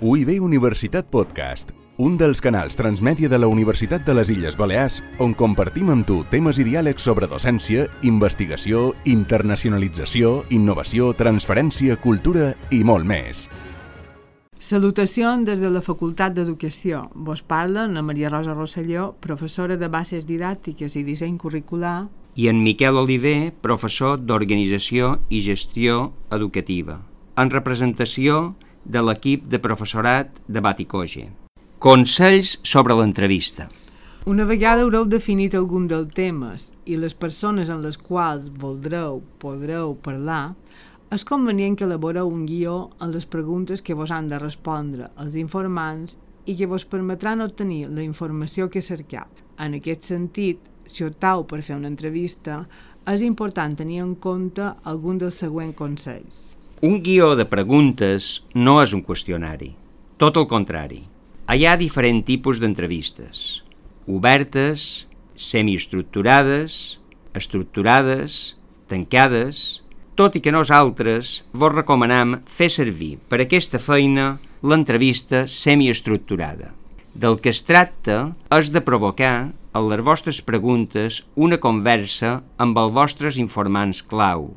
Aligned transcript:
UIB 0.00 0.36
Universitat 0.38 1.08
Podcast, 1.10 1.72
un 1.98 2.14
dels 2.14 2.38
canals 2.38 2.76
transmèdia 2.78 3.26
de 3.26 3.38
la 3.42 3.48
Universitat 3.50 4.04
de 4.06 4.14
les 4.14 4.28
Illes 4.30 4.54
Balears 4.54 5.00
on 5.18 5.32
compartim 5.34 5.88
amb 5.90 6.06
tu 6.06 6.20
temes 6.30 6.60
i 6.62 6.66
diàlegs 6.68 7.02
sobre 7.02 7.26
docència, 7.26 7.88
investigació, 8.06 8.92
internacionalització, 9.10 10.44
innovació, 10.54 11.08
transferència, 11.18 11.96
cultura 11.98 12.52
i 12.70 12.84
molt 12.86 13.08
més. 13.10 13.48
Salutacions 14.62 15.42
des 15.50 15.58
de 15.58 15.72
la 15.74 15.82
Facultat 15.82 16.38
d'Educació. 16.38 17.08
Vos 17.16 17.42
parla 17.42 17.88
na 17.90 18.06
Maria 18.06 18.30
Rosa 18.30 18.54
Rosselló, 18.54 19.16
professora 19.18 19.74
de 19.74 19.90
bases 19.90 20.30
didàctiques 20.30 20.94
i 20.94 21.02
disseny 21.02 21.34
curricular, 21.42 22.06
i 22.38 22.46
en 22.46 22.62
Miquel 22.62 23.02
Oliver, 23.02 23.50
professor 23.66 24.14
d'Organització 24.22 25.16
i 25.28 25.42
Gestió 25.42 26.12
Educativa, 26.30 27.00
en 27.34 27.50
representació 27.50 28.54
de 28.54 28.67
l'equip 28.96 29.44
de 29.52 29.60
professorat 29.60 30.32
de 30.48 30.60
Baticoge. 30.64 31.26
Consells 31.78 32.56
sobre 32.64 32.96
l'entrevista. 32.96 33.68
Una 34.26 34.44
vegada 34.44 34.82
haureu 34.82 35.04
definit 35.06 35.54
algun 35.54 35.86
dels 35.88 36.10
temes 36.16 36.64
i 36.84 36.96
les 37.00 37.14
persones 37.14 37.68
en 37.68 37.84
les 37.84 37.96
quals 37.96 38.48
voldreu, 38.50 39.22
podreu 39.38 39.94
parlar, 40.04 40.56
és 41.14 41.24
convenient 41.24 41.76
que 41.78 41.86
elaboreu 41.86 42.28
un 42.28 42.42
guió 42.48 42.90
en 43.00 43.14
les 43.14 43.24
preguntes 43.24 43.80
que 43.80 43.96
vos 43.96 44.10
han 44.10 44.28
de 44.28 44.40
respondre 44.40 45.08
els 45.22 45.38
informants 45.40 46.18
i 46.44 46.56
que 46.58 46.68
vos 46.68 46.84
permetran 46.84 47.40
obtenir 47.44 47.86
la 47.88 48.04
informació 48.04 48.68
que 48.68 48.84
cerqueu. 48.84 49.24
En 49.56 49.78
aquest 49.78 50.04
sentit, 50.10 50.60
si 50.84 51.04
optau 51.04 51.46
per 51.48 51.62
fer 51.62 51.78
una 51.78 51.88
entrevista, 51.88 52.62
és 53.08 53.24
important 53.24 53.76
tenir 53.76 54.02
en 54.04 54.14
compte 54.20 54.74
algun 54.84 55.18
dels 55.22 55.40
següents 55.40 55.76
consells. 55.76 56.57
Un 56.80 57.00
guió 57.02 57.32
de 57.34 57.42
preguntes 57.42 58.44
no 58.54 58.76
és 58.78 58.92
un 58.94 59.00
qüestionari. 59.02 59.72
Tot 60.14 60.36
el 60.38 60.44
contrari. 60.46 61.00
Hi 61.50 61.64
ha 61.66 61.72
diferents 61.80 62.22
tipus 62.28 62.60
d'entrevistes. 62.62 63.64
Obertes, 64.06 65.08
semiestructurades, 65.34 67.00
estructurades, 67.34 68.56
tancades... 68.86 69.82
Tot 70.18 70.34
i 70.34 70.40
que 70.42 70.50
nosaltres 70.50 71.44
vos 71.54 71.70
recomanam 71.70 72.40
fer 72.50 72.66
servir 72.74 73.20
per 73.30 73.38
aquesta 73.44 73.78
feina 73.78 74.40
l'entrevista 74.66 75.44
semiestructurada. 75.46 76.72
Del 77.14 77.38
que 77.38 77.52
es 77.54 77.60
tracta 77.62 78.16
és 78.56 78.72
de 78.74 78.82
provocar 78.82 79.52
a 79.70 79.84
les 79.86 80.02
vostres 80.02 80.40
preguntes 80.42 81.20
una 81.38 81.60
conversa 81.62 82.40
amb 82.58 82.82
els 82.82 82.96
vostres 82.98 83.38
informants 83.38 84.02
clau, 84.02 84.48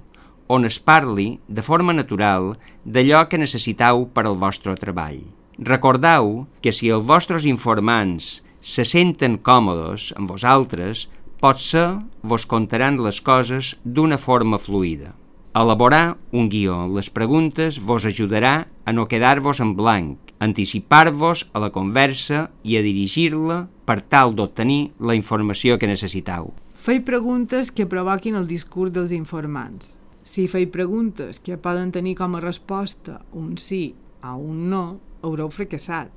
on 0.52 0.68
es 0.68 0.80
parli 0.84 1.40
de 1.48 1.64
forma 1.64 1.94
natural 1.96 2.56
d'allò 2.84 3.24
que 3.30 3.40
necessitau 3.40 4.08
per 4.12 4.26
al 4.28 4.36
vostre 4.42 4.76
treball. 4.76 5.22
Recordeu 5.58 6.48
que 6.62 6.74
si 6.76 6.90
els 6.92 7.06
vostres 7.08 7.46
informants 7.48 8.42
se 8.60 8.84
senten 8.86 9.38
còmodes 9.40 10.12
amb 10.18 10.30
vosaltres, 10.34 11.08
potser 11.42 11.88
vos 12.22 12.46
contaran 12.46 13.00
les 13.02 13.22
coses 13.22 13.76
d'una 13.84 14.20
forma 14.22 14.60
fluida. 14.60 15.16
Elaborar 15.52 16.18
un 16.32 16.48
guió 16.52 16.86
les 16.96 17.10
preguntes 17.12 17.80
vos 17.84 18.06
ajudarà 18.08 18.68
a 18.86 18.94
no 18.96 19.08
quedar-vos 19.12 19.60
en 19.60 19.74
blanc, 19.76 20.18
anticipar-vos 20.40 21.48
a 21.54 21.64
la 21.64 21.72
conversa 21.76 22.50
i 22.64 22.78
a 22.80 22.84
dirigir-la 22.86 23.66
per 23.86 24.00
tal 24.02 24.36
d'obtenir 24.36 24.94
la 25.00 25.16
informació 25.16 25.78
que 25.78 25.92
necessitau. 25.92 26.54
Fei 26.82 27.02
preguntes 27.06 27.70
que 27.70 27.86
provoquin 27.86 28.40
el 28.40 28.48
discurs 28.50 28.94
dels 28.96 29.12
informants. 29.14 30.01
Si 30.24 30.48
fei 30.48 30.68
preguntes 30.70 31.42
que 31.42 31.58
poden 31.58 31.92
tenir 31.92 32.16
com 32.20 32.36
a 32.36 32.44
resposta 32.44 33.22
un 33.34 33.58
sí 33.58 33.96
o 34.22 34.36
un 34.38 34.70
no, 34.70 34.86
haureu 35.22 35.50
fracassat. 35.50 36.12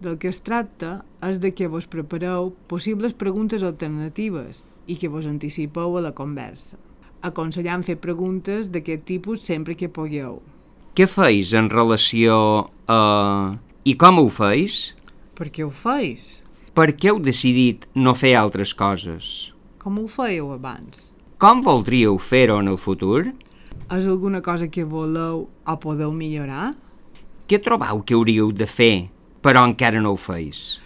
Del 0.00 0.18
que 0.20 0.28
es 0.28 0.42
tracta 0.44 1.02
és 1.24 1.40
de 1.40 1.52
que 1.56 1.68
vos 1.72 1.88
prepareu 1.88 2.52
possibles 2.68 3.16
preguntes 3.16 3.64
alternatives 3.64 4.66
i 4.86 4.96
que 5.00 5.08
vos 5.08 5.28
anticipeu 5.28 5.96
a 5.96 6.04
la 6.04 6.12
conversa 6.16 6.76
aconsellant 7.26 7.84
fer 7.86 7.96
preguntes 8.02 8.70
d'aquest 8.72 9.04
tipus 9.08 9.44
sempre 9.44 9.76
que 9.78 9.88
pugueu. 9.88 10.40
Què 10.96 11.06
feis 11.10 11.52
en 11.56 11.70
relació 11.72 12.36
a... 12.88 13.56
I 13.86 13.94
com 14.00 14.20
ho 14.22 14.28
feis? 14.32 14.94
Per 15.38 15.50
què 15.52 15.66
ho 15.66 15.70
feis? 15.70 16.40
Per 16.76 16.88
què 16.96 17.12
heu 17.12 17.20
decidit 17.22 17.86
no 17.94 18.16
fer 18.16 18.34
altres 18.38 18.72
coses? 18.76 19.52
Com 19.82 20.00
ho 20.00 20.06
fèieu 20.10 20.50
abans? 20.54 21.10
Com 21.36 21.58
voldríeu 21.60 22.14
fer-ho 22.16 22.54
en 22.62 22.70
el 22.70 22.78
futur? 22.80 23.26
És 23.92 24.06
alguna 24.08 24.38
cosa 24.40 24.70
que 24.72 24.86
voleu 24.88 25.42
o 25.68 25.74
podeu 25.76 26.08
millorar? 26.08 26.70
Què 27.44 27.58
trobau 27.60 28.00
que 28.08 28.14
hauríeu 28.16 28.54
de 28.56 28.64
fer, 28.64 29.10
però 29.44 29.66
encara 29.68 30.00
no 30.00 30.14
ho 30.14 30.16
feis? 30.16 30.78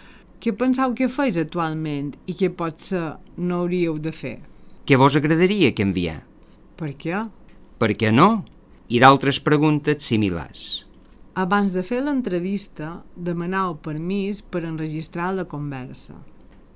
Què 0.43 0.51
penseu 0.51 0.91
que 0.97 1.07
feis 1.07 1.39
actualment 1.39 2.09
i 2.27 2.35
que 2.35 2.49
potser 2.51 3.13
no 3.37 3.61
hauríeu 3.61 3.95
de 4.03 4.11
fer? 4.11 4.41
Què 4.83 4.99
vos 4.99 5.15
agradaria 5.15 5.71
canviar? 5.71 6.17
Per 6.75 6.91
què? 6.99 7.23
Per 7.79 7.91
què 7.95 8.11
no? 8.11 8.43
I 8.91 8.99
d'altres 8.99 9.39
preguntes 9.39 10.03
similars. 10.03 10.83
Abans 11.39 11.71
de 11.71 11.79
fer 11.79 12.01
l'entrevista, 12.03 12.97
demaneu 13.15 13.79
permís 13.79 14.43
per 14.43 14.65
enregistrar 14.67 15.31
la 15.31 15.47
conversa. 15.47 16.19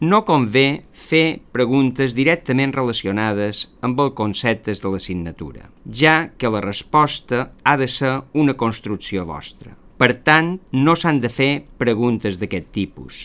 No 0.05 0.19
convé 0.27 0.83
fer 0.91 1.39
preguntes 1.55 2.13
directament 2.13 2.73
relacionades 2.75 3.61
amb 3.88 4.01
els 4.03 4.13
conceptes 4.17 4.83
de 4.83 4.91
l'assignatura, 4.91 5.69
ja 6.01 6.27
que 6.38 6.51
la 6.51 6.61
resposta 6.61 7.39
ha 7.63 7.73
de 7.79 7.88
ser 7.89 8.11
una 8.43 8.53
construcció 8.59 9.23
vostra. 9.25 9.71
Per 9.97 10.11
tant, 10.27 10.51
no 10.75 10.93
s'han 10.99 11.23
de 11.23 11.31
fer 11.31 11.49
preguntes 11.81 12.38
d'aquest 12.38 12.69
tipus. 12.75 13.23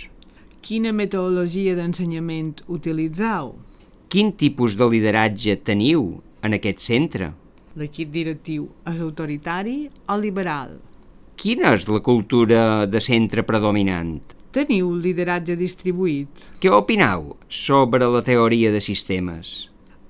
Quina 0.64 0.94
metodologia 0.96 1.76
d'ensenyament 1.76 2.62
utilitzeu? 2.78 3.52
Quin 4.08 4.32
tipus 4.40 4.78
de 4.80 4.88
lideratge 4.94 5.58
teniu 5.66 6.22
en 6.40 6.56
aquest 6.56 6.80
centre? 6.86 7.32
L'equip 7.76 8.14
directiu 8.14 8.70
és 8.88 9.04
autoritari 9.04 9.78
o 10.08 10.16
liberal? 10.22 10.78
Quina 11.36 11.74
és 11.76 11.90
la 11.90 12.00
cultura 12.00 12.86
de 12.86 13.00
centre 13.04 13.44
predominant? 13.44 14.39
Teniu 14.50 14.88
lideratge 14.98 15.54
distribuït? 15.54 16.40
Què 16.58 16.70
opinau 16.74 17.36
sobre 17.46 18.08
la 18.10 18.18
teoria 18.26 18.72
de 18.74 18.80
sistemes? 18.82 19.68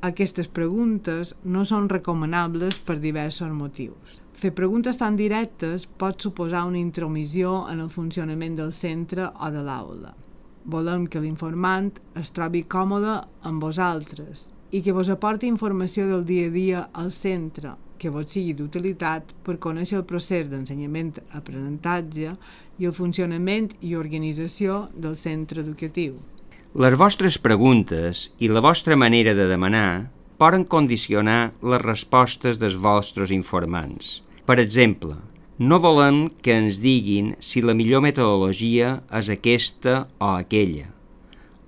Aquestes 0.09 0.49
preguntes 0.49 1.35
no 1.45 1.67
són 1.69 1.91
recomanables 1.93 2.79
per 2.81 2.97
diversos 3.03 3.53
motius. 3.53 4.23
Fer 4.41 4.55
preguntes 4.57 4.97
tan 4.97 5.19
directes 5.21 5.85
pot 6.01 6.25
suposar 6.25 6.65
una 6.71 6.81
intromissió 6.81 7.67
en 7.69 7.85
el 7.85 7.93
funcionament 7.93 8.57
del 8.57 8.73
centre 8.73 9.29
o 9.29 9.53
de 9.53 9.61
l'aula. 9.67 10.15
Volem 10.65 11.07
que 11.09 11.21
l'informant 11.21 11.93
es 12.21 12.33
trobi 12.37 12.63
còmode 12.69 13.21
amb 13.49 13.63
vosaltres 13.65 14.51
i 14.71 14.83
que 14.85 14.93
vos 14.93 15.09
aporti 15.11 15.49
informació 15.49 16.07
del 16.07 16.27
dia 16.27 16.47
a 16.47 16.51
dia 16.55 16.83
al 16.93 17.11
centre, 17.11 17.73
que 17.99 18.11
vos 18.13 18.29
sigui 18.31 18.53
d'utilitat 18.55 19.33
per 19.45 19.59
conèixer 19.59 19.99
el 19.99 20.07
procés 20.07 20.51
d'ensenyament-aprenentatge 20.51 22.35
i 22.79 22.87
el 22.87 22.95
funcionament 22.95 23.73
i 23.81 23.97
organització 23.97 24.89
del 24.95 25.17
centre 25.17 25.65
educatiu. 25.65 26.21
Les 26.75 26.95
vostres 26.95 27.41
preguntes 27.43 28.29
i 28.39 28.49
la 28.49 28.63
vostra 28.63 28.97
manera 28.97 29.35
de 29.35 29.49
demanar 29.51 30.11
poden 30.39 30.65
condicionar 30.65 31.53
les 31.61 31.83
respostes 31.83 32.61
dels 32.61 32.79
vostres 32.79 33.33
informants. 33.35 34.21
Per 34.47 34.57
exemple, 34.63 35.17
no 35.61 35.77
volem 35.77 36.31
que 36.41 36.55
ens 36.57 36.79
diguin 36.81 37.35
si 37.45 37.61
la 37.61 37.75
millor 37.77 38.01
metodologia 38.01 38.95
és 39.19 39.29
aquesta 39.29 40.07
o 40.17 40.31
aquella, 40.39 40.87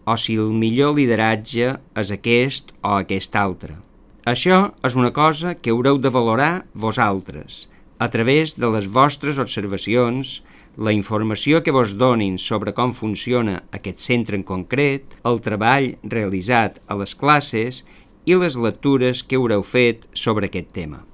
o 0.08 0.16
si 0.16 0.38
el 0.40 0.54
millor 0.56 0.94
lideratge 0.96 1.74
és 2.00 2.12
aquest 2.16 2.72
o 2.80 2.94
aquest 3.02 3.36
altre. 3.36 3.76
Això 4.24 4.70
és 4.88 4.96
una 4.96 5.12
cosa 5.12 5.52
que 5.60 5.74
haureu 5.74 6.00
de 6.00 6.08
valorar 6.08 6.64
vosaltres, 6.72 7.66
a 8.00 8.08
través 8.08 8.56
de 8.56 8.72
les 8.72 8.88
vostres 8.88 9.36
observacions, 9.36 10.40
la 10.80 10.96
informació 10.96 11.60
que 11.60 11.76
vos 11.76 11.92
donin 12.00 12.40
sobre 12.40 12.72
com 12.72 12.96
funciona 12.96 13.60
aquest 13.76 14.00
centre 14.00 14.40
en 14.40 14.48
concret, 14.48 15.20
el 15.28 15.44
treball 15.44 15.92
realitzat 16.02 16.80
a 16.88 16.96
les 16.96 17.12
classes 17.12 17.84
i 18.24 18.40
les 18.40 18.56
lectures 18.56 19.20
que 19.20 19.36
haureu 19.36 19.60
fet 19.60 20.08
sobre 20.16 20.48
aquest 20.48 20.72
tema. 20.72 21.04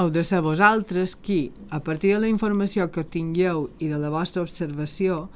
Heu 0.00 0.08
de 0.08 0.22
ser 0.24 0.38
vosaltres 0.40 1.12
qui, 1.12 1.50
a 1.68 1.82
partir 1.84 2.14
de 2.14 2.20
la 2.22 2.28
informació 2.32 2.86
que 2.88 3.02
obtingueu 3.04 3.66
i 3.84 3.90
de 3.90 3.98
la 4.00 4.08
vostra 4.08 4.40
observació, 4.40 5.26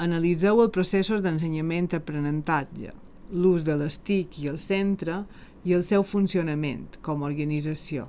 analitzeu 0.00 0.62
els 0.62 0.72
processos 0.72 1.20
d'ensenyament-aprenentatge, 1.20 2.94
l'ús 3.36 3.66
de 3.66 3.76
les 3.82 3.98
TIC 4.00 4.38
i 4.40 4.48
el 4.54 4.56
centre 4.62 5.18
i 5.68 5.76
el 5.76 5.84
seu 5.84 6.06
funcionament 6.08 6.96
com 7.04 7.20
a 7.20 7.28
organització, 7.28 8.08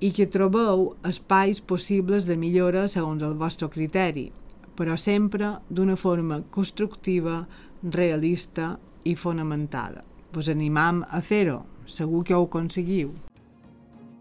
i 0.00 0.08
que 0.16 0.24
trobeu 0.38 0.88
espais 1.04 1.60
possibles 1.60 2.24
de 2.24 2.40
millora 2.40 2.88
segons 2.88 3.20
el 3.20 3.36
vostre 3.36 3.68
criteri, 3.68 4.30
però 4.72 4.96
sempre 4.96 5.58
d'una 5.68 6.00
forma 6.00 6.46
constructiva, 6.48 7.42
realista 7.84 8.78
i 9.04 9.12
fonamentada. 9.12 10.00
Vos 10.32 10.48
animam 10.48 11.04
a 11.12 11.20
fer-ho, 11.20 11.66
segur 11.84 12.24
que 12.24 12.32
ho 12.32 12.48
aconseguiu. 12.48 13.12